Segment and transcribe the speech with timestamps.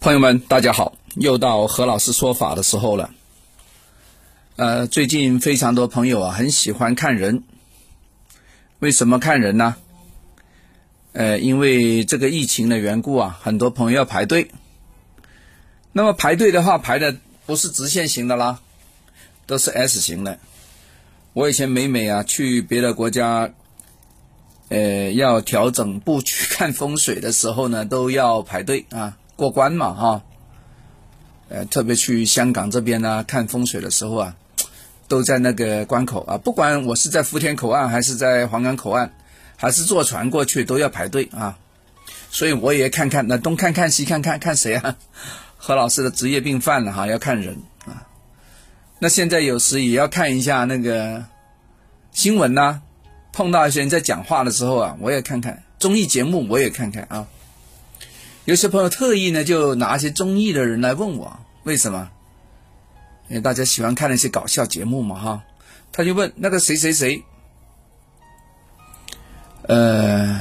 [0.00, 0.94] 朋友们，大家好！
[1.16, 3.10] 又到何老师说法的时候了。
[4.56, 7.42] 呃，最近非常多朋友啊，很喜欢看人。
[8.78, 9.76] 为什么看人呢？
[11.12, 14.50] 呃，因为这个疫情的缘故啊，很多朋友要排队。
[15.92, 18.60] 那么排队的话，排的不是直线型的啦，
[19.44, 20.38] 都是 S 型的。
[21.34, 23.52] 我以前每每啊去别的国家，
[24.70, 29.18] 呃，要调整布局 看风水的时候呢，都要排队啊。
[29.40, 30.22] 过关嘛，哈，
[31.48, 34.36] 呃，特别去香港这边呢，看风水的时候啊，
[35.08, 39.10] 都在那个关口啊，不管我是在福田口岸，还是在黄冈口岸，
[39.56, 41.56] 还是坐船过去，都要排队啊。
[42.30, 44.94] 所以我也看看，那东看看西看看，看谁啊？
[45.56, 48.04] 何老师的职业病犯了哈，要看人啊。
[48.98, 51.24] 那现在有时也要看一下那个
[52.12, 52.82] 新闻呐，
[53.32, 57.26] 碰到一些人在讲话的时候啊，我也看看综艺节目，我也看看啊。
[58.46, 62.10] 有些朋友特意呢，就拿一些综艺的人来问我为什么？
[63.28, 65.42] 因为大家喜欢看那些搞笑节目嘛，哈。
[65.92, 67.22] 他就问那个谁谁谁，
[69.62, 70.40] 呃，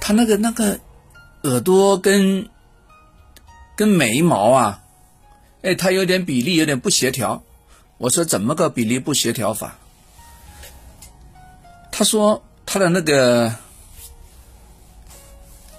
[0.00, 0.80] 他那个那个
[1.44, 2.48] 耳朵跟
[3.76, 4.82] 跟眉毛啊，
[5.62, 7.42] 哎，他有点比例有点不协调。
[7.98, 9.76] 我说怎么个比例不协调法？
[11.92, 13.54] 他说他的那个。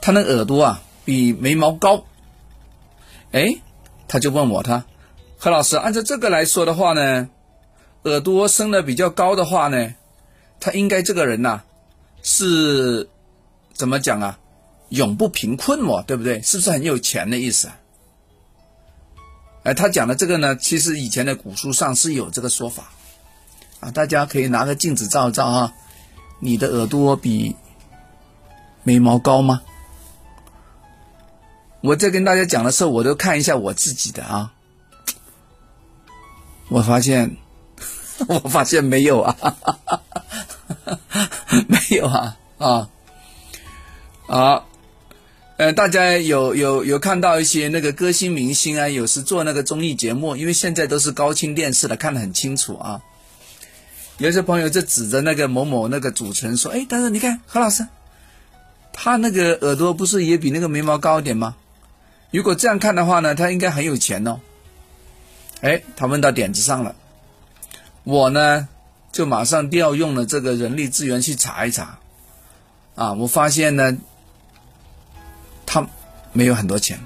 [0.06, 2.06] 他那耳朵啊，比眉毛高，
[3.32, 3.58] 哎，
[4.08, 4.86] 他就问我他
[5.40, 7.28] 何老师，按照这个来说的话呢，
[8.04, 9.96] 耳朵生的比较高的话呢，
[10.60, 11.62] 他应该这个人呐，
[12.22, 13.10] 是
[13.74, 14.38] 怎么讲啊？
[14.90, 16.40] 永不贫困哦，对不对？
[16.44, 17.80] 是不是很有钱的意思啊？
[19.64, 22.92] 哎，他讲的这个呢，其实以前的古书上是有这个说法
[23.80, 25.74] 啊，大家可以拿个镜子照一照哈，
[26.40, 27.56] 你的耳朵比
[28.84, 29.64] 眉毛高吗？
[31.86, 34.52] 我在跟大家讲的时候，我都看一下我自己的啊，
[36.70, 37.38] 我发现，
[38.28, 39.36] 我发现没有啊，
[41.70, 42.36] 没有啊。
[42.58, 42.90] 啊，
[44.28, 44.64] 啊，
[45.58, 53.00] 呃，大家有有有看到一些那个歌星明星啊，有时做那个综艺节目，因为现在都是高清电视的，看得很清楚啊。
[54.18, 57.86] 有些朋友就指着那个某某那个主持人说：“哎，但是你看何老师，
[58.94, 61.54] 他那个耳朵不是也比那个眉毛高一点吗？”
[62.32, 64.40] 如果这样看的话呢，他应该很有钱哦。
[65.62, 66.96] 哎，他问到点子上了，
[68.04, 68.68] 我呢
[69.12, 71.98] 就马上调用了这个人力资源去查一查，
[72.96, 73.98] 啊，我发现呢，
[75.66, 75.88] 他
[76.34, 77.00] 没有很多钱，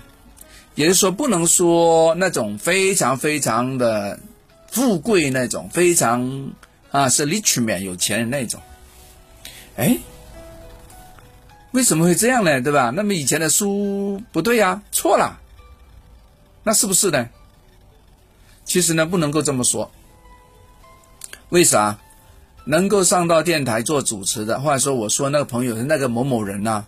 [0.74, 4.20] 也就是说不能说那种非常非常的
[4.68, 6.52] 富贵那种，非常
[6.92, 8.60] 啊是 rich man 有钱人那种，
[9.76, 9.98] 哎。
[11.72, 12.62] 为什么会这样呢？
[12.62, 12.92] 对吧？
[12.96, 15.40] 那么以前的书不对呀，错了。
[16.64, 17.30] 那是不是呢？
[18.66, 19.92] 其实呢，不能够这么说。
[21.50, 22.00] 为啥？
[22.66, 26.86] 能够上到电台做主持的，或者说我说那个朋友是那个某某人呢，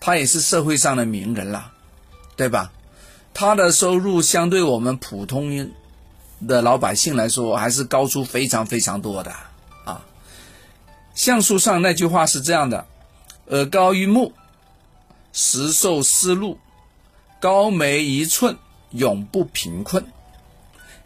[0.00, 1.72] 他也是社会上的名人了，
[2.36, 2.72] 对吧？
[3.32, 5.70] 他的收入相对我们普通
[6.46, 9.32] 的老百姓来说，还是高出非常非常多的
[9.84, 10.04] 啊。
[11.14, 12.86] 相书上那句话是这样的。
[13.48, 14.32] 耳高于目，
[15.32, 16.56] 实受思路；
[17.40, 18.56] 高眉一寸，
[18.90, 20.04] 永不贫困。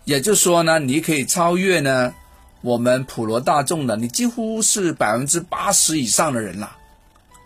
[0.04, 2.14] 也就是说呢，你可以超越呢
[2.60, 6.76] 我们普罗大众的，你几乎是百分之八十以上的人了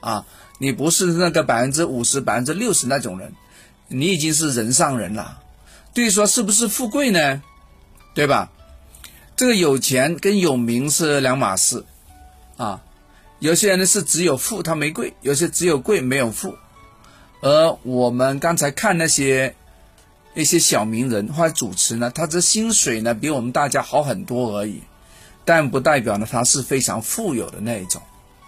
[0.00, 0.24] 啊！
[0.58, 3.32] 你不是那个百分之五十、百分之六十那种人，
[3.88, 5.40] 你已经是人上人了。
[5.92, 7.42] 对于说是不是富贵呢？
[8.14, 8.50] 对吧？
[9.34, 11.84] 这个有钱跟有名是两码事
[12.56, 12.80] 啊。
[13.42, 16.54] 有些人呢是只有富他没贵，有些只有贵没有富，
[17.40, 19.56] 而我们刚才看那些
[20.36, 24.80] 一些小名人或者主持呢，他这薪水呢比我们大家好很多而已，
[25.44, 28.00] 但不代表呢他是非常富有的那一种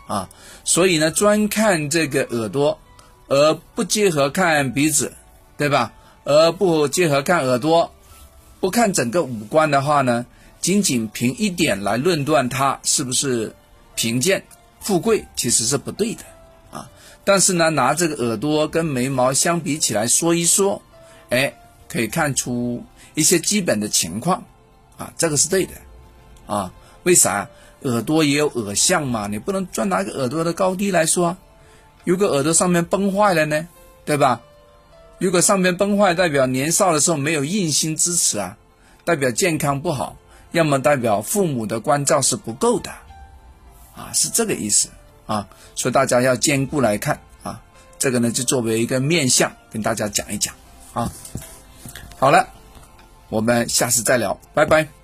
[0.06, 0.28] 啊。
[0.62, 2.78] 所以呢，专看这个耳朵，
[3.26, 5.12] 而不结合看鼻子，
[5.56, 5.92] 对吧？
[6.22, 7.92] 而不结合看耳朵，
[8.60, 10.24] 不看整个五官的话呢，
[10.60, 13.56] 仅仅凭一点来论断他是不是
[13.96, 14.44] 贫贱。
[14.84, 16.22] 富贵其实是不对的
[16.70, 16.90] 啊，
[17.24, 20.82] 但是呢，拿这个耳朵跟眉毛相比起来说一说，
[21.30, 21.54] 哎，
[21.88, 22.84] 可以看出
[23.14, 24.44] 一些基本的情况
[24.98, 25.72] 啊，这个是对的
[26.46, 26.72] 啊。
[27.02, 27.48] 为啥？
[27.80, 31.36] 耳朵也有耳相嘛，你不能专拿个耳朵的高低来说。
[32.04, 33.68] 如果耳朵上面崩坏了呢，
[34.04, 34.40] 对吧？
[35.18, 38.56] 如果上面崩坏，代表年少的时候没有印心支持啊，
[39.04, 40.16] 代表健康不好，
[40.52, 42.90] 要么代表父母的关照是不够的。
[43.94, 44.88] 啊，是这个意思
[45.26, 47.60] 啊，所以大家要兼顾来看啊。
[47.98, 50.54] 这个呢就作为一个面相跟大家讲一讲
[50.92, 51.10] 啊。
[52.18, 52.48] 好了，
[53.28, 55.03] 我们下次再聊，拜拜。